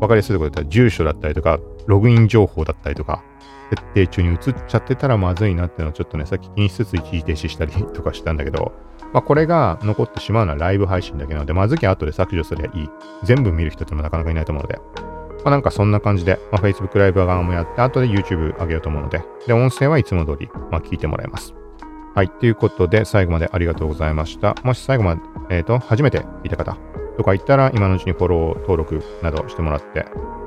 [0.00, 3.22] わかりやすいところだったら、住所だったりとか、ログイン情報だったりとか、
[3.70, 4.38] 設定中に映っ
[4.68, 8.72] ちゃってたらまずいなっていうのをちょっとね、さっき気にしつつ一時停止したりとかしたんだけど、
[9.12, 12.88] まあ、これが残ってしまうのはライブ配信だけなので、まずきゃ後で削除すればいい。
[13.22, 14.78] 全部見る人ってもなかなかいないと思うので。
[15.44, 21.54] まあ、なんかそんな感じで、まあ、Facebook ライブ側もやって、後で YouTube 上げようと思うので、で、音声はいつも通り、まあ、聞いてもらいます。
[22.14, 22.30] はい。
[22.30, 24.54] ということで、最後までありがとうございました。
[24.62, 26.76] もし最後まで、えっ、ー、と、初めて聞いた方
[27.16, 30.06] とか言ったら、今のうちにフォロー、登録などしてもらって、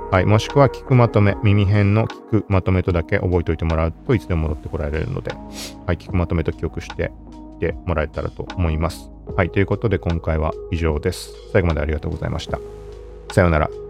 [0.09, 0.25] はい。
[0.25, 5.33] もしくは聞くまとめ、耳辺の聞くまとめとだけ覚えておいてもらうといつでも戻ってこられるので、
[5.85, 5.97] はい。
[5.97, 7.11] 聞くまとめと記憶して
[7.57, 9.11] いてもらえたらと思います。
[9.35, 11.33] はい、ということで今回は以上です。
[11.51, 12.59] 最後までありがとうございました。
[13.33, 13.86] さようなら。